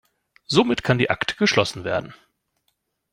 [0.47, 2.15] Somit kann die Akte geschlossen werden.